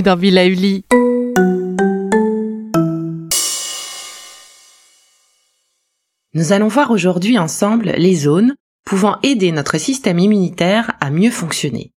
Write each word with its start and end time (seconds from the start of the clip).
Dans. 0.00 0.16
Nous 6.32 6.52
allons 6.52 6.68
voir 6.68 6.90
aujourd'hui 6.90 7.38
ensemble 7.38 7.92
les 7.98 8.14
zones 8.14 8.54
pouvant 8.86 9.18
aider 9.22 9.52
notre 9.52 9.76
système 9.76 10.18
immunitaire 10.18 10.92
à 11.00 11.10
mieux 11.10 11.30
fonctionner. 11.30 11.92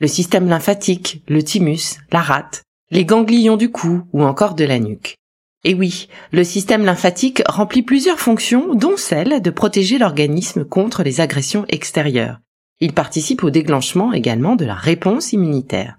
Le 0.00 0.06
système 0.06 0.48
lymphatique, 0.48 1.22
le 1.28 1.42
thymus, 1.42 1.98
la 2.10 2.22
rate, 2.22 2.62
les 2.90 3.04
ganglions 3.04 3.58
du 3.58 3.70
cou 3.70 4.02
ou 4.14 4.22
encore 4.22 4.54
de 4.54 4.64
la 4.64 4.78
nuque. 4.78 5.16
Et 5.64 5.74
oui, 5.74 6.08
le 6.32 6.42
système 6.42 6.86
lymphatique 6.86 7.42
remplit 7.46 7.82
plusieurs 7.82 8.20
fonctions, 8.20 8.74
dont 8.74 8.96
celle 8.96 9.42
de 9.42 9.50
protéger 9.50 9.98
l'organisme 9.98 10.64
contre 10.64 11.02
les 11.02 11.20
agressions 11.20 11.66
extérieures. 11.68 12.40
Il 12.80 12.94
participe 12.94 13.44
au 13.44 13.50
déclenchement 13.50 14.14
également 14.14 14.56
de 14.56 14.64
la 14.64 14.74
réponse 14.74 15.34
immunitaire. 15.34 15.98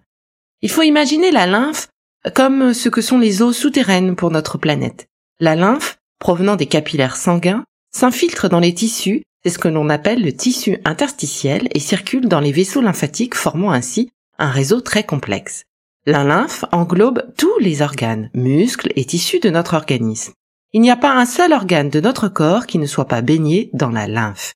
Il 0.62 0.72
faut 0.72 0.82
imaginer 0.82 1.32
la 1.32 1.46
lymphe 1.46 1.88
comme 2.34 2.74
ce 2.74 2.90
que 2.90 3.02
sont 3.02 3.20
les 3.20 3.42
eaux 3.42 3.54
souterraines 3.54 4.16
pour 4.16 4.32
notre 4.32 4.58
planète. 4.58 5.08
La 5.40 5.56
lymphe, 5.56 5.98
provenant 6.20 6.56
des 6.56 6.66
capillaires 6.66 7.16
sanguins, 7.16 7.64
s'infiltre 7.94 8.50
dans 8.50 8.60
les 8.60 8.74
tissus, 8.74 9.24
c'est 9.44 9.52
ce 9.52 9.60
que 9.60 9.68
l'on 9.68 9.90
appelle 9.90 10.24
le 10.24 10.34
tissu 10.34 10.80
interstitiel, 10.84 11.70
et 11.74 11.80
circule 11.80 12.28
dans 12.28 12.40
les 12.40 12.52
vaisseaux 12.52 12.82
lymphatiques, 12.82 13.36
formant 13.36 13.72
ainsi 13.72 14.10
un 14.40 14.50
réseau 14.50 14.82
très 14.82 15.04
complexe. 15.04 15.64
La 16.06 16.24
lymphe 16.24 16.66
englobe 16.72 17.34
tous 17.38 17.60
les 17.60 17.82
organes, 17.82 18.30
muscles 18.34 18.92
et 18.96 19.06
tissus 19.06 19.40
de 19.40 19.50
notre 19.50 19.76
organisme. 19.76 20.34
Il 20.74 20.82
n'y 20.82 20.92
a 20.92 20.98
pas 20.98 21.14
un 21.14 21.26
seul 21.26 21.54
organe 21.54 21.90
de 21.90 22.02
notre 22.02 22.30
corps 22.30 22.66
qui 22.66 22.78
ne 22.78 22.88
soit 22.88 23.08
pas 23.08 23.22
baigné 23.22 23.70
dans 23.74 23.90
la 23.90 24.08
lymphe. 24.08 24.54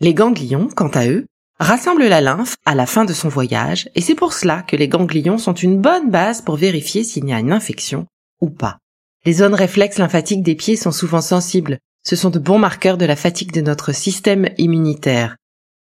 Les 0.00 0.14
ganglions, 0.14 0.68
quant 0.74 0.88
à 0.88 1.06
eux, 1.06 1.26
rassemble 1.60 2.06
la 2.06 2.22
lymphe 2.22 2.56
à 2.64 2.74
la 2.74 2.86
fin 2.86 3.04
de 3.04 3.12
son 3.12 3.28
voyage 3.28 3.88
et 3.94 4.00
c'est 4.00 4.14
pour 4.14 4.32
cela 4.32 4.62
que 4.62 4.76
les 4.76 4.88
ganglions 4.88 5.38
sont 5.38 5.52
une 5.52 5.78
bonne 5.78 6.10
base 6.10 6.40
pour 6.40 6.56
vérifier 6.56 7.04
s'il 7.04 7.28
y 7.28 7.32
a 7.32 7.38
une 7.38 7.52
infection 7.52 8.06
ou 8.40 8.48
pas. 8.48 8.78
Les 9.26 9.34
zones 9.34 9.54
réflexes 9.54 9.98
lymphatiques 9.98 10.42
des 10.42 10.54
pieds 10.54 10.76
sont 10.76 10.92
souvent 10.92 11.20
sensibles. 11.20 11.78
Ce 12.02 12.16
sont 12.16 12.30
de 12.30 12.38
bons 12.38 12.58
marqueurs 12.58 12.96
de 12.96 13.04
la 13.04 13.14
fatigue 13.14 13.52
de 13.52 13.60
notre 13.60 13.92
système 13.92 14.48
immunitaire. 14.56 15.36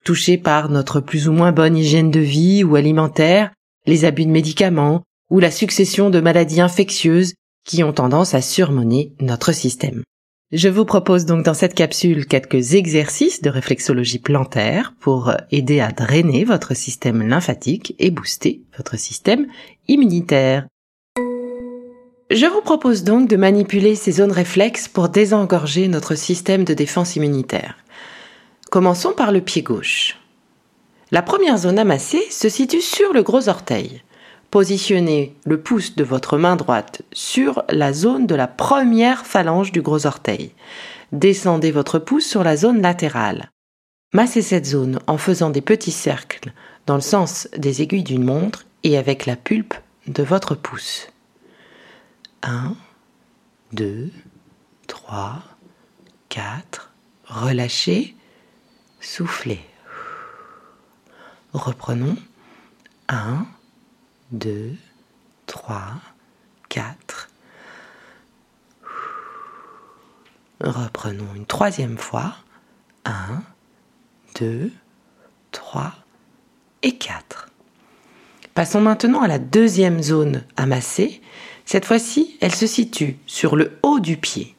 Touchés 0.03 0.37
par 0.37 0.67
notre 0.67 0.99
plus 0.99 1.29
ou 1.29 1.31
moins 1.31 1.53
bonne 1.53 1.77
hygiène 1.77 2.11
de 2.11 2.19
vie 2.19 2.65
ou 2.65 2.75
alimentaire, 2.75 3.53
les 3.85 4.03
abus 4.03 4.25
de 4.25 4.31
médicaments 4.31 5.03
ou 5.29 5.39
la 5.39 5.51
succession 5.51 6.09
de 6.09 6.19
maladies 6.19 6.59
infectieuses 6.59 7.33
qui 7.65 7.83
ont 7.83 7.93
tendance 7.93 8.33
à 8.33 8.41
surmonner 8.41 9.13
notre 9.21 9.53
système. 9.53 10.03
Je 10.51 10.67
vous 10.67 10.83
propose 10.83 11.23
donc 11.23 11.45
dans 11.45 11.53
cette 11.53 11.75
capsule 11.75 12.25
quelques 12.25 12.73
exercices 12.73 13.41
de 13.41 13.49
réflexologie 13.49 14.19
plantaire 14.19 14.93
pour 14.99 15.31
aider 15.49 15.79
à 15.79 15.93
drainer 15.93 16.43
votre 16.43 16.75
système 16.75 17.25
lymphatique 17.25 17.95
et 17.99 18.11
booster 18.11 18.61
votre 18.75 18.99
système 18.99 19.47
immunitaire. 19.87 20.67
Je 22.29 22.45
vous 22.47 22.61
propose 22.61 23.05
donc 23.05 23.29
de 23.29 23.37
manipuler 23.37 23.95
ces 23.95 24.11
zones 24.11 24.33
réflexes 24.33 24.89
pour 24.89 25.07
désengorger 25.07 25.87
notre 25.87 26.15
système 26.15 26.65
de 26.65 26.73
défense 26.73 27.15
immunitaire. 27.15 27.77
Commençons 28.69 29.13
par 29.13 29.31
le 29.31 29.39
pied 29.39 29.61
gauche. 29.61 30.17
La 31.11 31.21
première 31.21 31.59
zone 31.59 31.79
amassée 31.79 32.23
se 32.29 32.49
situe 32.49 32.81
sur 32.81 33.13
le 33.13 33.23
gros 33.23 33.47
orteil. 33.47 34.01
Positionnez 34.51 35.33
le 35.45 35.61
pouce 35.61 35.95
de 35.95 36.03
votre 36.03 36.37
main 36.37 36.57
droite 36.57 37.03
sur 37.13 37.63
la 37.69 37.93
zone 37.93 38.27
de 38.27 38.35
la 38.35 38.47
première 38.47 39.25
phalange 39.25 39.71
du 39.71 39.81
gros 39.81 40.05
orteil. 40.05 40.51
Descendez 41.13 41.71
votre 41.71 41.99
pouce 41.99 42.25
sur 42.25 42.43
la 42.43 42.57
zone 42.57 42.81
latérale. 42.81 43.49
Massez 44.13 44.41
cette 44.41 44.65
zone 44.65 44.99
en 45.07 45.17
faisant 45.17 45.51
des 45.51 45.61
petits 45.61 45.91
cercles 45.91 46.51
dans 46.85 46.95
le 46.95 47.01
sens 47.01 47.47
des 47.57 47.81
aiguilles 47.81 48.03
d'une 48.03 48.25
montre 48.25 48.65
et 48.83 48.97
avec 48.97 49.25
la 49.25 49.37
pulpe 49.37 49.73
de 50.07 50.21
votre 50.21 50.53
pouce. 50.53 51.07
1, 52.43 52.75
2, 53.71 54.09
3, 54.87 55.43
4. 56.27 56.91
Relâchez. 57.23 58.17
Soufflez. 58.99 59.61
Reprenons. 61.53 62.17
1, 63.07 63.45
2, 64.31 64.71
3, 65.45 65.77
4. 66.69 67.29
Reprenons 70.61 71.27
une 71.35 71.45
troisième 71.45 71.97
fois. 71.97 72.35
1, 73.03 73.11
2, 74.39 74.71
3 75.51 75.93
et 76.83 76.95
4. 76.97 77.49
Passons 78.53 78.79
maintenant 78.79 79.21
à 79.21 79.27
la 79.27 79.39
deuxième 79.39 80.01
zone 80.01 80.45
amassée. 80.55 81.21
Cette 81.65 81.85
fois-ci, 81.85 82.37
elle 82.39 82.55
se 82.55 82.67
situe 82.67 83.17
sur 83.25 83.57
le 83.57 83.79
haut 83.83 83.99
du 83.99 84.15
pied. 84.15 84.55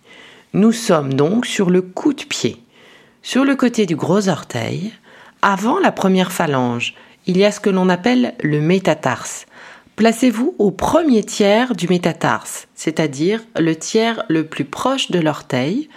Nous 0.53 0.73
sommes 0.73 1.15
donc 1.15 1.47
sur 1.47 1.71
le 1.71 1.81
coup 1.81 2.13
de 2.13 2.25
pied. 2.25 2.63
Sur 3.23 3.45
le 3.45 3.57
côté 3.57 3.87
du 3.87 3.97
gros 3.97 4.29
orteil, 4.29 4.93
avant 5.41 5.79
la 5.79 5.93
première 5.93 6.31
phalange, 6.31 6.95
il 7.27 7.37
y 7.37 7.45
a 7.45 7.53
ce 7.53 7.61
que 7.61 7.71
l'on 7.71 7.89
appelle 7.89 8.35
le 8.43 8.61
métatarse. 8.61 9.47
Placez-vous 9.97 10.55
au 10.59 10.71
premier 10.71 11.23
tiers 11.23 11.75
du 11.75 11.87
métatarse, 11.89 12.67
c'est-à-dire 12.75 13.43
le 13.59 13.77
tiers 13.77 14.25
le 14.29 14.47
plus 14.47 14.65
proche 14.65 15.11
de 15.11 15.21
l'orteil. 15.21 15.89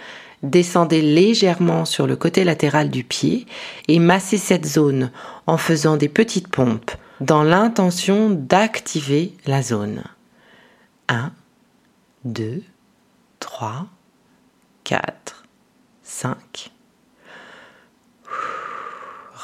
Descendez 0.42 1.00
légèrement 1.00 1.84
sur 1.84 2.06
le 2.06 2.14
côté 2.14 2.44
latéral 2.44 2.90
du 2.90 3.04
pied 3.04 3.46
et 3.88 3.98
massez 3.98 4.38
cette 4.38 4.66
zone 4.66 5.10
en 5.46 5.56
faisant 5.56 5.96
des 5.96 6.08
petites 6.08 6.48
pompes 6.48 6.92
dans 7.20 7.42
l'intention 7.42 8.30
d'activer 8.30 9.32
la 9.46 9.62
zone. 9.62 10.04
1, 11.08 11.32
2, 12.24 12.62
3, 13.40 13.86
4, 14.84 15.44
5. 16.02 16.70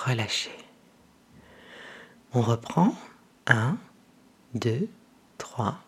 Relâchez. 0.06 0.61
On 2.34 2.40
reprend. 2.40 2.94
1, 3.46 3.76
2, 4.54 4.88
3, 5.38 5.78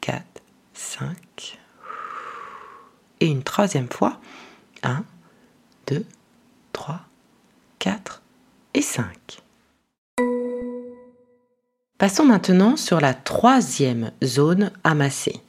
4, 0.00 0.22
5. 0.74 1.58
Et 3.20 3.26
une 3.26 3.42
troisième 3.42 3.88
fois. 3.88 4.20
1, 4.82 5.04
2, 5.86 6.04
3, 6.72 7.00
4 7.78 8.22
et 8.74 8.82
5. 8.82 9.40
Passons 11.96 12.24
maintenant 12.24 12.76
sur 12.76 13.00
la 13.00 13.14
troisième 13.14 14.12
zone 14.22 14.70
amassée. 14.84 15.40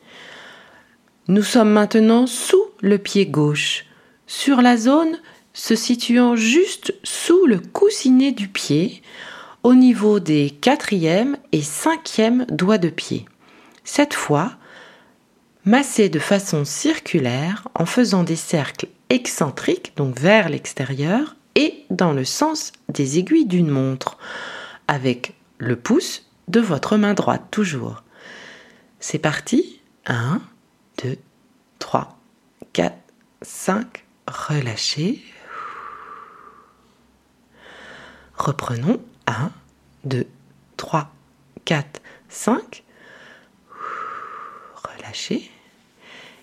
Nous 1.27 1.43
sommes 1.43 1.71
maintenant 1.71 2.25
sous 2.25 2.63
le 2.81 2.97
pied 2.97 3.27
gauche, 3.27 3.85
sur 4.25 4.61
la 4.61 4.77
zone 4.77 5.19
se 5.53 5.75
situant 5.75 6.35
juste 6.35 6.93
sous 7.03 7.45
le 7.45 7.59
coussinet 7.59 8.31
du 8.31 8.47
pied, 8.47 9.03
au 9.63 9.73
niveau 9.73 10.19
des 10.19 10.49
quatrième 10.49 11.37
et 11.51 11.61
cinquième 11.61 12.45
doigts 12.45 12.77
de 12.77 12.89
pied. 12.89 13.25
Cette 13.83 14.13
fois, 14.13 14.59
Massez 15.65 16.09
de 16.09 16.19
façon 16.19 16.63
circulaire 16.65 17.67
en 17.75 17.85
faisant 17.85 18.23
des 18.23 18.37
cercles 18.37 18.87
excentriques, 19.09 19.93
donc 19.97 20.17
vers 20.17 20.49
l'extérieur, 20.49 21.35
et 21.55 21.85
dans 21.89 22.13
le 22.13 22.23
sens 22.23 22.71
des 22.87 23.19
aiguilles 23.19 23.45
d'une 23.45 23.69
montre, 23.69 24.17
avec 24.87 25.35
le 25.57 25.75
pouce 25.75 26.25
de 26.47 26.59
votre 26.59 26.97
main 26.97 27.13
droite 27.13 27.43
toujours. 27.51 28.03
C'est 28.99 29.19
parti. 29.19 29.81
1, 30.07 30.41
2, 31.03 31.17
3, 31.79 32.17
4, 32.73 32.95
5. 33.41 34.05
Relâchez. 34.27 35.21
Reprenons. 38.37 38.99
1, 39.29 39.51
2, 40.05 40.25
3, 40.77 41.11
4, 41.65 42.01
5. 42.29 42.83
Relâchez. 44.75 45.51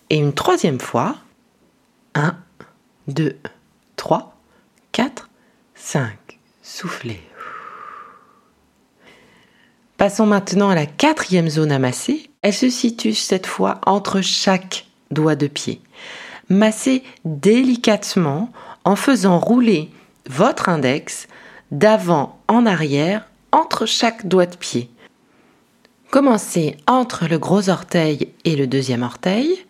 Et 0.08 0.16
une 0.16 0.32
troisième 0.32 0.78
fois. 0.78 1.16
1, 2.14 2.36
2, 3.08 3.36
3, 3.96 4.36
4, 4.92 5.28
5. 5.74 6.38
Soufflez. 6.62 7.20
Passons 9.96 10.26
maintenant 10.26 10.70
à 10.70 10.74
la 10.74 10.86
quatrième 10.86 11.48
zone 11.48 11.72
à 11.72 11.78
masser. 11.78 12.30
Elle 12.42 12.54
se 12.54 12.70
situe 12.70 13.14
cette 13.14 13.46
fois 13.46 13.80
entre 13.84 14.20
chaque 14.20 14.86
doigt 15.10 15.36
de 15.36 15.48
pied. 15.48 15.80
Massez 16.48 17.02
délicatement 17.24 18.52
en 18.84 18.94
faisant 18.94 19.40
rouler 19.40 19.90
votre 20.28 20.68
index 20.68 21.26
d'avant 21.70 22.38
en 22.48 22.66
arrière 22.66 23.26
entre 23.52 23.86
chaque 23.86 24.26
doigt 24.26 24.46
de 24.46 24.56
pied. 24.56 24.90
Commencez 26.10 26.76
entre 26.86 27.26
le 27.26 27.38
gros 27.38 27.68
orteil 27.68 28.32
et 28.44 28.56
le 28.56 28.66
deuxième 28.66 29.02
orteil. 29.02 29.64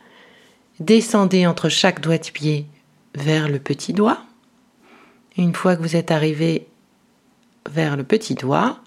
Descendez 0.80 1.46
entre 1.46 1.68
chaque 1.68 2.00
doigt 2.00 2.18
de 2.18 2.30
pied 2.30 2.66
vers 3.14 3.48
le 3.48 3.58
petit 3.58 3.92
doigt. 3.92 4.18
Une 5.36 5.54
fois 5.54 5.76
que 5.76 5.82
vous 5.82 5.96
êtes 5.96 6.10
arrivé 6.10 6.66
vers 7.70 7.96
le 7.96 8.04
petit 8.04 8.34
doigt, 8.34 8.78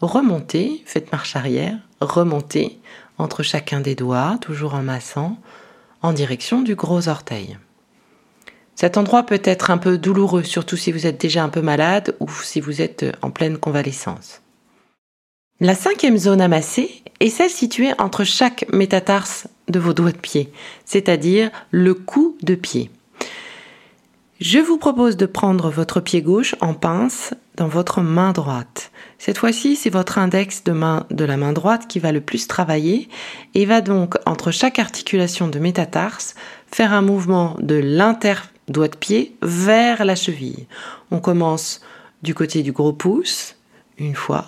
remontez, 0.00 0.82
faites 0.86 1.12
marche 1.12 1.36
arrière, 1.36 1.78
remontez 2.00 2.78
entre 3.18 3.42
chacun 3.42 3.80
des 3.80 3.94
doigts, 3.94 4.38
toujours 4.40 4.74
en 4.74 4.82
massant, 4.82 5.38
en 6.02 6.12
direction 6.12 6.62
du 6.62 6.74
gros 6.74 7.08
orteil. 7.08 7.58
Cet 8.80 8.96
endroit 8.96 9.24
peut 9.24 9.42
être 9.42 9.72
un 9.72 9.76
peu 9.76 9.98
douloureux, 9.98 10.44
surtout 10.44 10.76
si 10.76 10.92
vous 10.92 11.04
êtes 11.04 11.20
déjà 11.20 11.42
un 11.42 11.48
peu 11.48 11.62
malade 11.62 12.14
ou 12.20 12.28
si 12.30 12.60
vous 12.60 12.80
êtes 12.80 13.04
en 13.22 13.32
pleine 13.32 13.58
convalescence. 13.58 14.40
La 15.58 15.74
cinquième 15.74 16.16
zone 16.16 16.40
à 16.40 16.48
est 16.48 17.28
celle 17.28 17.50
située 17.50 17.90
entre 17.98 18.22
chaque 18.22 18.66
métatarse 18.72 19.48
de 19.66 19.80
vos 19.80 19.94
doigts 19.94 20.12
de 20.12 20.16
pied, 20.16 20.52
c'est-à-dire 20.84 21.50
le 21.72 21.92
cou 21.92 22.36
de 22.44 22.54
pied. 22.54 22.92
Je 24.40 24.60
vous 24.60 24.78
propose 24.78 25.16
de 25.16 25.26
prendre 25.26 25.70
votre 25.70 25.98
pied 25.98 26.22
gauche 26.22 26.54
en 26.60 26.72
pince 26.72 27.34
dans 27.56 27.66
votre 27.66 28.00
main 28.00 28.30
droite. 28.30 28.92
Cette 29.18 29.38
fois-ci, 29.38 29.74
c'est 29.74 29.90
votre 29.90 30.18
index 30.18 30.62
de 30.62 30.70
main 30.70 31.04
de 31.10 31.24
la 31.24 31.36
main 31.36 31.52
droite 31.52 31.88
qui 31.88 31.98
va 31.98 32.12
le 32.12 32.20
plus 32.20 32.46
travailler 32.46 33.08
et 33.54 33.66
va 33.66 33.80
donc 33.80 34.14
entre 34.24 34.52
chaque 34.52 34.78
articulation 34.78 35.48
de 35.48 35.58
métatarse 35.58 36.36
faire 36.70 36.92
un 36.92 37.02
mouvement 37.02 37.56
de 37.58 37.74
l'inter-doigt 38.68 38.88
de 38.88 38.96
pied 38.96 39.36
vers 39.42 40.04
la 40.04 40.14
cheville. 40.14 40.66
On 41.10 41.20
commence 41.20 41.80
du 42.22 42.34
côté 42.34 42.62
du 42.62 42.72
gros 42.72 42.92
pouce, 42.92 43.56
une 43.98 44.14
fois, 44.14 44.46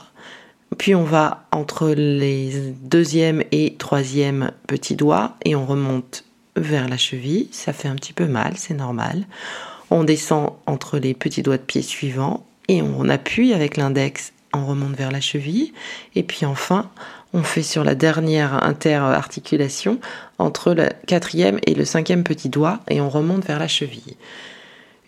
puis 0.78 0.94
on 0.94 1.05
va 1.05 1.46
entre 1.52 1.90
les 1.90 2.72
deuxième 2.82 3.43
et 3.52 3.75
troisième 3.78 4.52
petits 4.67 4.96
doigts 4.96 5.37
et 5.44 5.56
on 5.56 5.67
remonte 5.67 6.25
vers 6.56 6.88
la 6.88 6.96
cheville. 6.96 7.49
Ça 7.52 7.72
fait 7.72 7.88
un 7.88 7.96
petit 7.96 8.12
peu 8.12 8.26
mal, 8.26 8.55
c'est 8.56 8.75
normal. 8.75 9.26
On 9.90 10.05
descend 10.05 10.52
entre 10.67 10.99
les 10.99 11.14
petits 11.14 11.43
doigts 11.43 11.58
de 11.58 11.62
pied 11.62 11.82
suivants 11.82 12.46
et 12.69 12.82
on 12.82 13.08
appuie 13.08 13.52
avec 13.52 13.76
l'index, 13.76 14.32
on 14.52 14.64
remonte 14.67 14.96
vers 14.96 15.11
la 15.11 15.20
cheville. 15.20 15.72
Et 16.14 16.22
puis 16.22 16.46
enfin, 16.46 16.90
on 17.32 17.43
fait 17.43 17.62
sur 17.62 17.85
la 17.85 17.94
dernière 17.94 18.65
interarticulation 18.65 20.00
entre 20.38 20.75
le 20.75 20.88
quatrième 21.06 21.59
et 21.67 21.75
le 21.75 21.85
cinquième 21.85 22.25
petit 22.25 22.49
doigt 22.49 22.81
et 22.88 23.00
on 23.00 23.09
remonte 23.09 23.44
vers 23.44 23.59
la 23.59 23.69
cheville. 23.69 24.17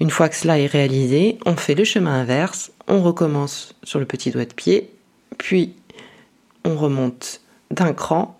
Une 0.01 0.11
fois 0.11 0.29
que 0.29 0.37
cela 0.37 0.59
est 0.59 0.67
réalisé, 0.67 1.39
on 1.47 1.57
fait 1.57 1.75
le 1.75 1.85
chemin 1.85 2.21
inverse, 2.21 2.73
on 2.89 3.03
recommence 3.03 3.75
sur 3.83 3.99
le 3.99 4.07
petit 4.07 4.31
doigt 4.31 4.45
de 4.45 4.53
pied, 4.53 4.91
puis 5.39 5.75
on 6.65 6.77
remonte 6.77 7.41
d'un 7.71 7.93
cran, 7.93 8.39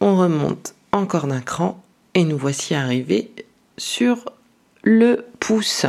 on 0.00 0.16
remonte 0.16 0.74
encore 0.92 1.26
d'un 1.26 1.40
cran 1.40 1.82
et 2.14 2.24
nous 2.24 2.38
voici 2.38 2.74
arrivés 2.74 3.30
sur 3.78 4.24
le 4.82 5.26
pouce. 5.40 5.86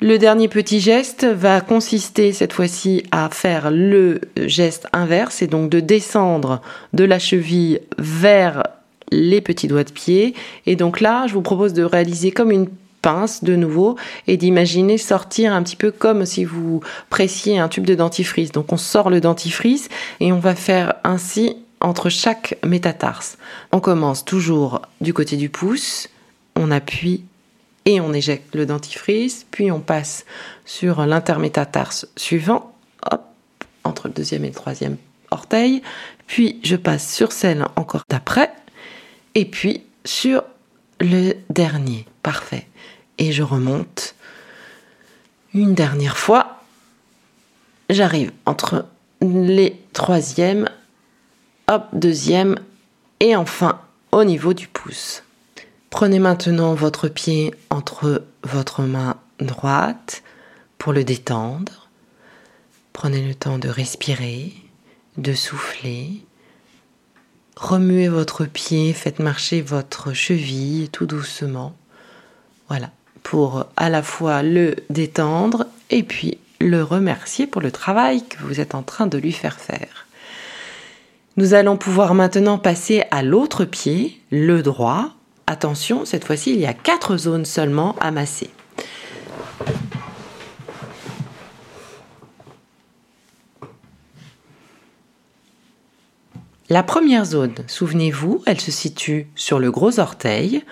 Le 0.00 0.16
dernier 0.16 0.46
petit 0.46 0.78
geste 0.78 1.24
va 1.24 1.60
consister 1.60 2.32
cette 2.32 2.52
fois-ci 2.52 3.02
à 3.10 3.28
faire 3.30 3.72
le 3.72 4.20
geste 4.36 4.86
inverse 4.92 5.42
et 5.42 5.48
donc 5.48 5.70
de 5.70 5.80
descendre 5.80 6.62
de 6.92 7.02
la 7.02 7.18
cheville 7.18 7.80
vers 7.98 8.62
les 9.10 9.40
petits 9.40 9.66
doigts 9.66 9.82
de 9.82 9.90
pied. 9.90 10.34
Et 10.66 10.76
donc 10.76 11.00
là, 11.00 11.26
je 11.26 11.34
vous 11.34 11.42
propose 11.42 11.72
de 11.72 11.82
réaliser 11.82 12.30
comme 12.30 12.52
une 12.52 12.68
pince 13.02 13.42
de 13.42 13.56
nouveau 13.56 13.96
et 14.28 14.36
d'imaginer 14.36 14.98
sortir 14.98 15.52
un 15.52 15.64
petit 15.64 15.74
peu 15.74 15.90
comme 15.90 16.26
si 16.26 16.44
vous 16.44 16.80
pressiez 17.10 17.58
un 17.58 17.66
tube 17.66 17.84
de 17.84 17.96
dentifrice. 17.96 18.52
Donc 18.52 18.72
on 18.72 18.76
sort 18.76 19.10
le 19.10 19.20
dentifrice 19.20 19.88
et 20.20 20.32
on 20.32 20.38
va 20.38 20.54
faire 20.54 20.94
ainsi 21.02 21.56
entre 21.80 22.08
chaque 22.08 22.56
métatarse. 22.64 23.36
On 23.72 23.80
commence 23.80 24.24
toujours 24.24 24.82
du 25.00 25.12
côté 25.12 25.36
du 25.36 25.48
pouce, 25.48 26.08
on 26.54 26.70
appuie 26.70 27.24
et 27.88 28.02
on 28.02 28.12
éjecte 28.12 28.54
le 28.54 28.66
dentifrice, 28.66 29.46
puis 29.50 29.70
on 29.70 29.80
passe 29.80 30.26
sur 30.66 31.06
l'intermétatarse 31.06 32.06
suivant, 32.16 32.74
hop, 33.10 33.24
entre 33.82 34.08
le 34.08 34.12
deuxième 34.12 34.44
et 34.44 34.48
le 34.48 34.54
troisième 34.54 34.98
orteil, 35.30 35.80
puis 36.26 36.60
je 36.62 36.76
passe 36.76 37.10
sur 37.10 37.32
celle 37.32 37.64
encore 37.76 38.02
d'après, 38.10 38.52
et 39.34 39.46
puis 39.46 39.84
sur 40.04 40.42
le 41.00 41.32
dernier, 41.48 42.04
parfait. 42.22 42.66
Et 43.16 43.32
je 43.32 43.42
remonte 43.42 44.14
une 45.54 45.74
dernière 45.74 46.18
fois, 46.18 46.60
j'arrive 47.88 48.32
entre 48.44 48.84
les 49.22 49.80
troisièmes, 49.94 50.68
hop, 51.68 51.86
deuxième, 51.94 52.56
et 53.20 53.34
enfin 53.34 53.80
au 54.12 54.24
niveau 54.24 54.52
du 54.52 54.68
pouce. 54.68 55.22
Prenez 55.90 56.18
maintenant 56.18 56.74
votre 56.74 57.08
pied 57.08 57.54
entre 57.70 58.24
votre 58.42 58.82
main 58.82 59.16
droite 59.40 60.22
pour 60.76 60.92
le 60.92 61.02
détendre. 61.02 61.88
Prenez 62.92 63.26
le 63.26 63.34
temps 63.34 63.58
de 63.58 63.68
respirer, 63.68 64.52
de 65.16 65.32
souffler. 65.32 66.24
Remuez 67.56 68.08
votre 68.08 68.44
pied, 68.44 68.92
faites 68.92 69.18
marcher 69.18 69.62
votre 69.62 70.12
cheville 70.12 70.90
tout 70.90 71.06
doucement. 71.06 71.74
Voilà, 72.68 72.90
pour 73.22 73.66
à 73.76 73.88
la 73.88 74.02
fois 74.02 74.42
le 74.42 74.76
détendre 74.90 75.66
et 75.90 76.02
puis 76.02 76.38
le 76.60 76.82
remercier 76.82 77.46
pour 77.46 77.62
le 77.62 77.72
travail 77.72 78.24
que 78.26 78.42
vous 78.42 78.60
êtes 78.60 78.74
en 78.74 78.82
train 78.82 79.06
de 79.06 79.16
lui 79.18 79.32
faire 79.32 79.58
faire. 79.58 80.06
Nous 81.36 81.54
allons 81.54 81.76
pouvoir 81.76 82.14
maintenant 82.14 82.58
passer 82.58 83.04
à 83.10 83.22
l'autre 83.22 83.64
pied, 83.64 84.20
le 84.30 84.62
droit, 84.62 85.14
Attention, 85.50 86.04
cette 86.04 86.26
fois-ci, 86.26 86.52
il 86.52 86.60
y 86.60 86.66
a 86.66 86.74
quatre 86.74 87.16
zones 87.16 87.46
seulement 87.46 87.96
à 88.00 88.10
masser. 88.10 88.50
La 96.68 96.82
première 96.82 97.24
zone, 97.24 97.54
souvenez-vous, 97.66 98.42
elle 98.44 98.60
se 98.60 98.70
situe 98.70 99.26
sur 99.36 99.58
le 99.58 99.70
gros 99.70 100.00
orteil. 100.00 100.66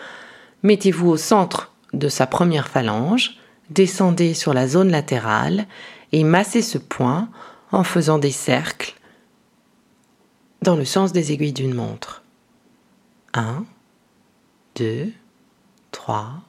Mettez-vous 0.63 1.09
au 1.09 1.17
centre 1.17 1.73
de 1.95 2.11
sa 2.11 2.27
première 2.27 2.69
phalange, 2.69 3.39
descendez 3.71 4.35
sur 4.35 4.53
la 4.53 4.69
zone 4.69 4.91
latérale 4.91 5.65
et 6.13 6.23
massez 6.23 6.61
ce 6.61 6.77
point 6.77 7.31
en 7.73 7.83
faisant 7.83 8.19
des 8.19 8.31
cercles 8.31 8.93
dans 10.61 10.77
le 10.77 10.85
sens 10.85 11.13
des 11.13 11.33
aiguilles 11.33 11.55
d'une 11.55 11.73
montre. 11.73 12.23
1, 13.33 13.65
2, 14.77 15.11
3, 15.91 16.43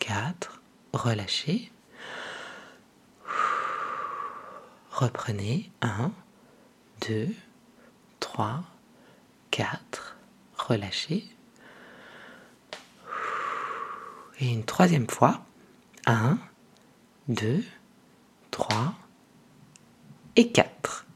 4, 0.00 0.60
relâchez. 0.92 1.70
Reprenez 4.90 5.70
1, 5.80 6.10
2, 7.06 7.28
3, 8.18 8.64
4, 9.52 10.16
relâchez. 10.58 11.24
Et 14.40 14.52
une 14.52 14.64
troisième 14.64 15.08
fois. 15.08 15.40
1, 16.06 16.38
2, 17.28 17.62
3 18.50 18.94
et 20.34 20.50
4. 20.50 21.06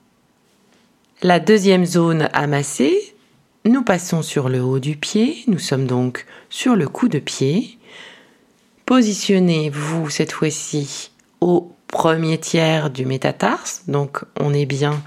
La 1.22 1.40
deuxième 1.40 1.84
zone 1.84 2.28
à 2.32 2.46
masser 2.46 3.16
nous 3.64 3.82
passons 3.82 4.22
sur 4.22 4.48
le 4.48 4.62
haut 4.62 4.78
du 4.78 4.96
pied, 4.96 5.44
nous 5.46 5.58
sommes 5.58 5.86
donc 5.86 6.26
sur 6.48 6.76
le 6.76 6.88
coup 6.88 7.08
de 7.08 7.18
pied. 7.18 7.78
Positionnez-vous 8.86 10.10
cette 10.10 10.32
fois-ci 10.32 11.10
au 11.40 11.72
premier 11.86 12.38
tiers 12.38 12.90
du 12.90 13.06
métatarse, 13.06 13.82
donc 13.88 14.24
on 14.38 14.54
est 14.54 14.66
bien 14.66 15.02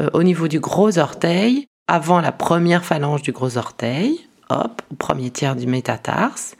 euh, 0.00 0.10
au 0.12 0.22
niveau 0.22 0.48
du 0.48 0.60
gros 0.60 0.98
orteil, 0.98 1.66
avant 1.86 2.20
la 2.20 2.32
première 2.32 2.84
phalange 2.84 3.22
du 3.22 3.32
gros 3.32 3.56
orteil, 3.56 4.20
hop, 4.50 4.82
au 4.90 4.94
premier 4.94 5.30
tiers 5.30 5.56
du 5.56 5.66
métatarse, 5.66 6.56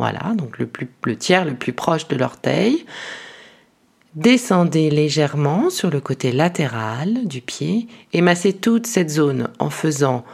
voilà, 0.00 0.32
donc 0.34 0.58
le, 0.58 1.16
tiers 1.16 1.44
le 1.44 1.54
plus 1.54 1.74
proche 1.74 2.08
de 2.08 2.16
l'orteil. 2.16 2.86
Descendez 4.14 4.88
légèrement 4.88 5.68
sur 5.68 5.90
le 5.90 6.00
côté 6.00 6.32
latéral 6.32 7.26
du 7.26 7.42
pied. 7.42 7.86
Et 8.14 8.22
massez 8.22 8.54
toute 8.54 8.86
cette 8.86 9.10
zone 9.10 9.50
en 9.58 9.68
faisant 9.68 10.24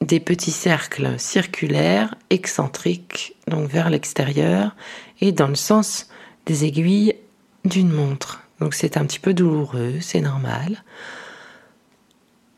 des 0.00 0.20
petits 0.20 0.50
cercles 0.50 1.18
circulaires, 1.18 2.14
excentriques, 2.30 3.36
donc 3.48 3.68
vers 3.68 3.90
l'extérieur 3.90 4.74
et 5.20 5.32
dans 5.32 5.48
le 5.48 5.54
sens 5.54 6.08
des 6.44 6.64
aiguilles 6.64 7.16
d'une 7.64 7.90
montre. 7.90 8.42
Donc 8.60 8.74
c'est 8.74 8.96
un 8.96 9.04
petit 9.04 9.18
peu 9.18 9.34
douloureux, 9.34 9.96
c'est 10.00 10.20
normal. 10.20 10.82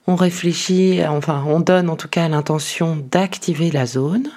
On 0.06 0.16
réfléchit, 0.16 1.04
enfin 1.06 1.44
on 1.46 1.60
donne 1.60 1.90
en 1.90 1.96
tout 1.96 2.08
cas 2.08 2.28
l'intention 2.28 2.96
d'activer 2.96 3.70
la 3.70 3.86
zone. 3.86 4.30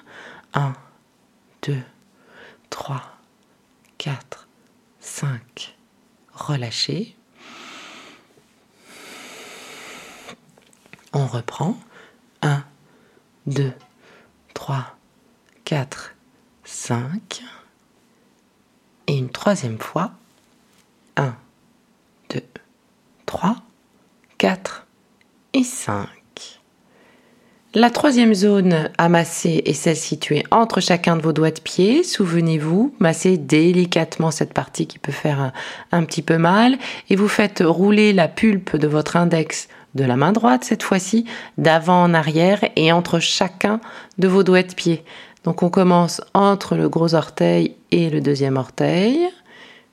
1, 0.53 0.74
2, 1.63 1.77
3, 2.70 3.01
4, 3.98 4.48
5. 5.00 5.75
Relâchez. 6.34 7.15
On 11.13 11.25
reprend. 11.25 11.77
1, 12.41 12.63
2, 13.48 13.72
3, 14.54 14.86
4, 15.66 16.16
5. 16.64 17.44
Et 19.08 19.18
une 19.18 19.30
troisième 19.30 19.80
fois. 19.80 20.12
1, 21.18 21.36
2, 22.30 22.42
3, 23.26 23.56
4 24.38 24.88
et 25.54 25.64
5. 25.64 26.08
La 27.74 27.90
troisième 27.90 28.34
zone 28.34 28.90
à 28.98 29.08
masser 29.08 29.64
est 29.66 29.74
celle 29.74 29.96
située 29.96 30.44
entre 30.52 30.82
chacun 30.82 31.16
de 31.16 31.22
vos 31.22 31.32
doigts 31.32 31.52
de 31.52 31.62
pied. 31.62 32.04
Souvenez-vous, 32.04 32.94
massez 33.00 33.38
délicatement 33.38 34.30
cette 34.30 34.54
partie 34.54 34.88
qui 34.88 35.00
peut 35.00 35.14
faire 35.14 35.40
un, 35.40 35.54
un, 35.94 36.04
petit 36.04 36.22
peu 36.22 36.38
mal 36.38 36.78
et 37.10 37.16
vous 37.16 37.30
faites 37.30 37.64
rouler 37.66 38.12
la 38.12 38.28
pulpe 38.28 38.76
de 38.76 38.88
votre 38.88 39.16
index 39.16 39.70
de 39.96 40.04
la 40.04 40.16
main 40.16 40.32
droite 40.32 40.64
cette 40.64 40.84
fois-ci, 40.84 41.26
d'avant 41.58 42.04
en 42.04 42.14
arrière 42.14 42.64
et 42.76 42.92
entre 42.92 43.20
chacun 43.20 43.80
de 44.18 44.28
vos 44.28 44.44
doigts 44.44 44.64
de 44.64 44.74
pied. 44.74 45.04
Donc 45.44 45.64
on 45.64 45.70
commence 45.70 46.22
entre 46.34 46.76
le 46.76 46.90
gros 46.90 47.16
orteil 47.16 47.76
et 47.92 48.10
le 48.10 48.22
deuxième 48.22 48.58
orteil, 48.58 49.28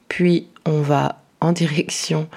puis 0.09 0.49
on 0.67 0.81
va 0.81 1.23
en 1.40 1.52
direction 1.52 2.28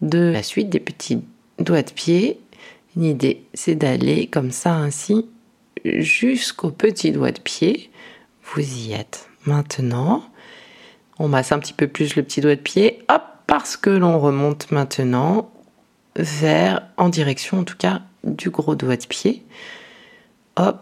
de 0.00 0.18
la 0.18 0.42
suite 0.42 0.68
des 0.68 0.80
petits 0.80 1.22
doigts 1.58 1.82
de 1.82 1.90
pied. 1.90 2.40
L'idée, 2.96 3.44
c'est 3.54 3.74
d'aller 3.74 4.26
comme 4.26 4.50
ça 4.50 4.74
ainsi 4.74 5.26
jusqu'au 5.84 6.70
petit 6.70 7.12
doigt 7.12 7.32
de 7.32 7.40
pied. 7.40 7.90
Vous 8.44 8.60
y 8.60 8.92
êtes. 8.92 9.28
Maintenant, 9.46 10.22
on 11.18 11.28
masse 11.28 11.52
un 11.52 11.58
petit 11.58 11.72
peu 11.72 11.88
plus 11.88 12.16
le 12.16 12.22
petit 12.22 12.40
doigt 12.40 12.56
de 12.56 12.60
pied, 12.60 12.98
hop, 13.08 13.22
parce 13.46 13.76
que 13.76 13.90
l'on 13.90 14.18
remonte 14.18 14.70
maintenant 14.70 15.51
vers, 16.16 16.82
en 16.96 17.08
direction 17.08 17.60
en 17.60 17.64
tout 17.64 17.76
cas, 17.76 18.02
du 18.24 18.50
gros 18.50 18.74
doigt 18.74 18.96
de 18.96 19.06
pied. 19.06 19.42
Hop. 20.56 20.80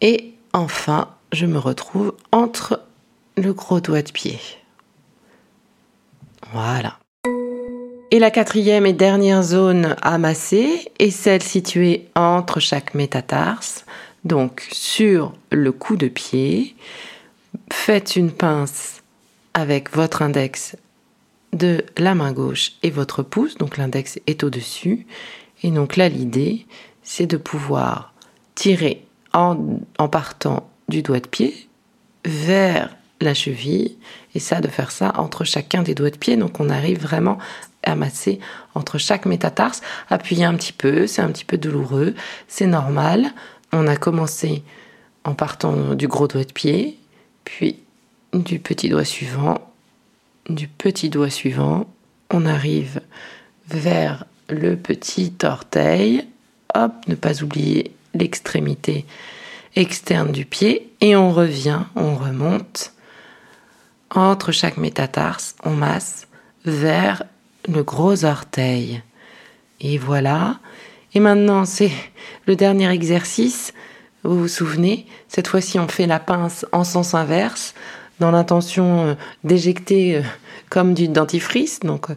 Et 0.00 0.34
enfin, 0.52 1.08
je 1.32 1.46
me 1.46 1.58
retrouve 1.58 2.14
entre 2.32 2.82
le 3.36 3.52
gros 3.52 3.80
doigt 3.80 4.02
de 4.02 4.12
pied. 4.12 4.38
Voilà. 6.52 6.98
Et 8.10 8.18
la 8.18 8.30
quatrième 8.30 8.86
et 8.86 8.94
dernière 8.94 9.42
zone 9.42 9.94
à 10.00 10.16
masser 10.16 10.90
est 10.98 11.10
celle 11.10 11.42
située 11.42 12.08
entre 12.14 12.58
chaque 12.58 12.94
métatarse, 12.94 13.84
donc 14.24 14.66
sur 14.72 15.34
le 15.50 15.72
coup 15.72 15.96
de 15.96 16.08
pied. 16.08 16.74
Faites 17.70 18.16
une 18.16 18.30
pince 18.30 19.02
avec 19.52 19.94
votre 19.94 20.22
index 20.22 20.76
de 21.52 21.84
la 21.96 22.14
main 22.14 22.32
gauche 22.32 22.72
et 22.82 22.90
votre 22.90 23.22
pouce, 23.22 23.56
donc 23.56 23.76
l'index 23.76 24.18
est 24.26 24.44
au-dessus. 24.44 25.06
Et 25.62 25.70
donc 25.70 25.96
là, 25.96 26.08
l'idée, 26.08 26.66
c'est 27.02 27.26
de 27.26 27.36
pouvoir 27.36 28.12
tirer 28.54 29.04
en, 29.32 29.80
en, 29.98 30.08
partant 30.08 30.68
du 30.88 31.02
doigt 31.02 31.20
de 31.20 31.28
pied 31.28 31.68
vers 32.24 32.94
la 33.20 33.34
cheville, 33.34 33.96
et 34.34 34.40
ça, 34.40 34.60
de 34.60 34.68
faire 34.68 34.90
ça 34.90 35.12
entre 35.16 35.44
chacun 35.44 35.82
des 35.82 35.94
doigts 35.94 36.10
de 36.10 36.16
pied. 36.16 36.36
Donc 36.36 36.60
on 36.60 36.70
arrive 36.70 37.00
vraiment 37.00 37.38
à 37.82 37.96
masser 37.96 38.38
entre 38.74 38.98
chaque 38.98 39.26
métatarse. 39.26 39.80
Appuyez 40.10 40.44
un 40.44 40.54
petit 40.54 40.72
peu, 40.72 41.06
c'est 41.06 41.22
un 41.22 41.28
petit 41.28 41.44
peu 41.44 41.58
douloureux, 41.58 42.14
c'est 42.46 42.66
normal. 42.66 43.32
On 43.72 43.86
a 43.86 43.96
commencé 43.96 44.62
en 45.24 45.34
partant 45.34 45.94
du 45.94 46.08
gros 46.08 46.28
doigt 46.28 46.44
de 46.44 46.52
pied, 46.52 46.98
puis 47.44 47.80
du 48.32 48.58
petit 48.58 48.88
doigt 48.88 49.04
suivant 49.04 49.58
du 50.48 50.68
petit 50.68 51.10
doigt 51.10 51.30
suivant, 51.30 51.86
on 52.30 52.46
arrive 52.46 53.00
vers 53.68 54.24
le 54.48 54.76
petit 54.76 55.32
orteil. 55.42 56.26
Hop, 56.74 56.92
ne 57.06 57.14
pas 57.14 57.42
oublier 57.42 57.92
l'extrémité 58.14 59.06
externe 59.76 60.32
du 60.32 60.44
pied 60.44 60.90
et 61.00 61.16
on 61.16 61.32
revient, 61.32 61.82
on 61.94 62.16
remonte 62.16 62.92
entre 64.10 64.52
chaque 64.52 64.78
métatarse, 64.78 65.54
on 65.64 65.70
masse 65.70 66.28
vers 66.64 67.22
le 67.68 67.82
gros 67.82 68.24
orteil. 68.24 69.02
Et 69.80 69.98
voilà. 69.98 70.58
Et 71.14 71.20
maintenant, 71.20 71.64
c'est 71.64 71.92
le 72.46 72.56
dernier 72.56 72.90
exercice. 72.90 73.72
Vous 74.24 74.38
vous 74.38 74.48
souvenez 74.48 75.06
Cette 75.28 75.48
fois-ci, 75.48 75.78
on 75.78 75.88
fait 75.88 76.06
la 76.06 76.18
pince 76.18 76.66
en 76.72 76.84
sens 76.84 77.14
inverse 77.14 77.74
dans 78.20 78.30
l'intention 78.30 79.06
euh, 79.06 79.14
d'éjecter 79.44 80.16
euh, 80.16 80.22
comme 80.70 80.94
du 80.94 81.08
dentifrice. 81.08 81.80
Donc, 81.80 82.10
euh, 82.10 82.14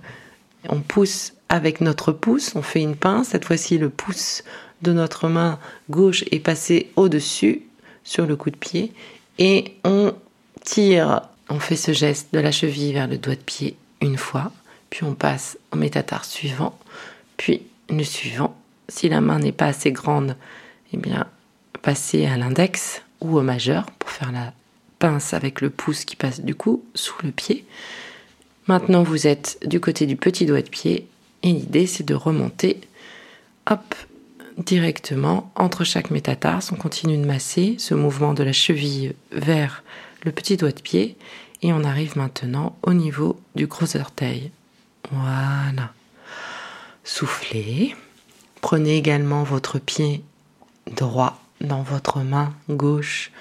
on 0.70 0.80
pousse 0.80 1.34
avec 1.50 1.82
notre 1.82 2.12
pouce, 2.12 2.56
on 2.56 2.62
fait 2.62 2.82
une 2.82 2.96
pince. 2.96 3.30
Cette 3.30 3.46
fois-ci, 3.46 3.78
le 3.78 3.90
pouce 3.90 4.44
de 4.82 4.94
notre 4.94 5.28
main 5.28 5.60
gauche 5.90 6.24
est 6.32 6.40
passé 6.40 6.92
au-dessus 6.96 7.64
sur 8.04 8.26
le 8.26 8.36
coup 8.36 8.50
de 8.50 8.56
pied 8.56 8.94
et 9.38 9.76
on 9.84 10.14
tire, 10.64 11.22
on 11.50 11.60
fait 11.60 11.76
ce 11.76 11.94
geste 11.94 12.34
de 12.34 12.40
la 12.40 12.52
cheville 12.52 12.94
vers 12.94 13.08
le 13.08 13.18
doigt 13.18 13.36
de 13.36 13.42
pied 13.42 13.76
une 14.02 14.18
fois, 14.18 14.52
puis 14.90 15.04
on 15.04 15.14
passe 15.14 15.58
au 15.72 15.76
métatarse 15.76 16.30
suivant, 16.30 16.78
puis 17.38 17.62
le 17.90 18.04
suivant. 18.04 18.56
Si 18.90 19.08
la 19.10 19.22
main 19.22 19.40
n'est 19.40 19.52
pas 19.52 19.68
assez 19.68 19.92
grande, 19.92 20.36
eh 20.94 20.98
bien, 20.98 21.28
passer 21.82 22.26
à 22.26 22.38
l'index 22.38 23.02
ou 23.22 23.38
au 23.38 23.42
majeur 23.42 23.86
pour 24.00 24.10
faire 24.10 24.32
la 24.32 24.54
pince 25.02 25.34
avec 25.34 25.62
le 25.62 25.72
pouce 25.72 26.06
qui 26.06 26.16
passe 26.16 26.42
du 26.42 26.54
coup 26.54 26.86
sous 26.94 27.16
le 27.24 27.32
pied. 27.32 27.66
Maintenant, 28.68 29.02
vous 29.02 29.26
êtes 29.26 29.58
du 29.66 29.80
côté 29.80 30.06
du 30.06 30.16
petit 30.16 30.46
doigt 30.46 30.62
de 30.62 30.70
pied 30.70 31.08
et 31.42 31.52
l'idée 31.52 31.88
c'est 31.88 32.06
de 32.06 32.14
remonter 32.14 32.80
hop 33.70 33.96
directement 34.58 35.52
entre 35.56 35.84
chaque 35.84 36.12
métatarse. 36.12 36.72
On 36.72 36.76
continue 36.76 37.18
de 37.18 37.26
masser 37.26 37.76
ce 37.80 37.96
mouvement 37.96 38.36
de 38.36 38.44
la 38.44 38.54
cheville 38.54 39.16
vers 39.32 39.84
le 40.24 40.32
petit 40.32 40.56
doigt 40.56 40.72
de 40.72 40.82
pied 40.82 41.18
et 41.64 41.74
on 41.74 41.84
arrive 41.84 42.16
maintenant 42.16 42.78
au 42.84 42.94
niveau 42.94 43.40
du 43.56 43.66
gros 43.66 43.98
orteil. 43.98 44.52
Voilà. 45.12 45.94
Soufflez. 47.04 47.96
Prenez 48.62 48.98
également 48.98 49.44
votre 49.44 49.80
pied 49.80 50.24
droit 50.96 51.42
dans 51.60 51.82
votre 51.82 52.20
main 52.20 52.54
gauche 52.70 53.32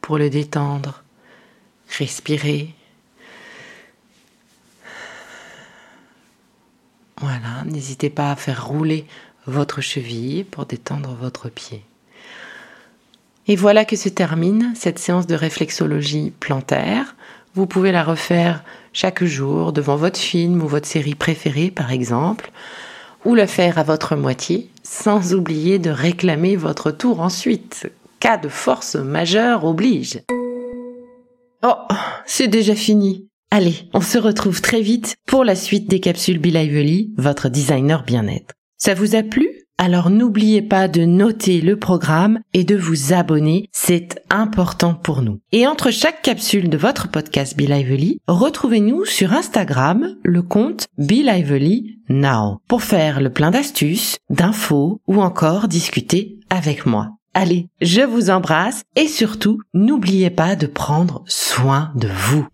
pour 0.00 0.16
le 0.16 0.30
détendre 0.30 1.02
Respirez. 1.96 2.74
Voilà, 7.20 7.64
n'hésitez 7.66 8.10
pas 8.10 8.30
à 8.30 8.36
faire 8.36 8.66
rouler 8.66 9.06
votre 9.46 9.80
cheville 9.80 10.44
pour 10.44 10.66
détendre 10.66 11.16
votre 11.20 11.48
pied. 11.48 11.82
Et 13.48 13.56
voilà 13.56 13.84
que 13.84 13.96
se 13.96 14.10
termine 14.10 14.72
cette 14.76 14.98
séance 14.98 15.26
de 15.26 15.34
réflexologie 15.34 16.32
plantaire. 16.38 17.16
Vous 17.54 17.66
pouvez 17.66 17.92
la 17.92 18.04
refaire 18.04 18.62
chaque 18.92 19.24
jour 19.24 19.72
devant 19.72 19.96
votre 19.96 20.20
film 20.20 20.62
ou 20.62 20.68
votre 20.68 20.86
série 20.86 21.14
préférée 21.14 21.70
par 21.70 21.90
exemple, 21.90 22.52
ou 23.24 23.34
le 23.34 23.46
faire 23.46 23.78
à 23.78 23.82
votre 23.82 24.16
moitié, 24.16 24.70
sans 24.82 25.34
oublier 25.34 25.78
de 25.78 25.90
réclamer 25.90 26.56
votre 26.56 26.90
tour 26.90 27.20
ensuite. 27.20 27.90
Cas 28.20 28.36
de 28.36 28.48
force 28.48 28.96
majeure 28.96 29.64
oblige. 29.64 30.20
Oh, 31.62 31.74
c'est 32.26 32.48
déjà 32.48 32.74
fini. 32.74 33.28
Allez, 33.50 33.74
on 33.94 34.00
se 34.00 34.18
retrouve 34.18 34.60
très 34.60 34.80
vite 34.80 35.16
pour 35.26 35.44
la 35.44 35.56
suite 35.56 35.88
des 35.88 36.00
capsules 36.00 36.38
Be 36.38 36.46
Lively, 36.46 37.12
votre 37.16 37.48
designer 37.48 38.04
bien-être. 38.04 38.54
Ça 38.76 38.94
vous 38.94 39.16
a 39.16 39.22
plu? 39.22 39.48
Alors 39.80 40.10
n'oubliez 40.10 40.60
pas 40.60 40.88
de 40.88 41.04
noter 41.04 41.60
le 41.60 41.78
programme 41.78 42.40
et 42.52 42.64
de 42.64 42.76
vous 42.76 43.12
abonner, 43.12 43.68
c'est 43.72 44.20
important 44.28 44.94
pour 44.94 45.22
nous. 45.22 45.38
Et 45.52 45.66
entre 45.68 45.92
chaque 45.92 46.20
capsule 46.20 46.68
de 46.68 46.76
votre 46.76 47.08
podcast 47.10 47.56
Be 47.56 47.62
Lively, 47.62 48.18
retrouvez-nous 48.26 49.04
sur 49.04 49.32
Instagram, 49.32 50.16
le 50.24 50.42
compte 50.42 50.86
Be 50.98 51.22
Lively 51.24 52.00
Now, 52.08 52.58
pour 52.68 52.82
faire 52.82 53.20
le 53.20 53.30
plein 53.30 53.52
d'astuces, 53.52 54.18
d'infos 54.30 55.00
ou 55.06 55.22
encore 55.22 55.68
discuter 55.68 56.38
avec 56.50 56.84
moi. 56.84 57.17
Allez, 57.40 57.68
je 57.80 58.00
vous 58.00 58.30
embrasse 58.30 58.82
et 58.96 59.06
surtout, 59.06 59.60
n'oubliez 59.72 60.28
pas 60.28 60.56
de 60.56 60.66
prendre 60.66 61.22
soin 61.28 61.92
de 61.94 62.08
vous. 62.08 62.44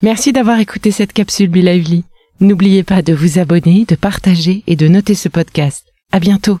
Merci 0.00 0.32
d'avoir 0.32 0.60
écouté 0.60 0.92
cette 0.92 1.12
capsule 1.12 1.50
Be 1.50 1.56
Lively. 1.56 2.04
N'oubliez 2.38 2.84
pas 2.84 3.02
de 3.02 3.12
vous 3.12 3.40
abonner, 3.40 3.84
de 3.84 3.96
partager 3.96 4.62
et 4.68 4.76
de 4.76 4.86
noter 4.86 5.16
ce 5.16 5.28
podcast. 5.28 5.92
À 6.12 6.20
bientôt. 6.20 6.60